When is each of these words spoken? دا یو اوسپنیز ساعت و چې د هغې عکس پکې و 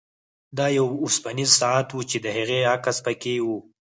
دا 0.57 0.65
یو 0.77 0.87
اوسپنیز 1.03 1.49
ساعت 1.61 1.87
و 1.91 1.99
چې 2.09 2.17
د 2.25 2.27
هغې 2.37 2.59
عکس 2.73 2.97
پکې 3.05 3.35
و 3.41 3.47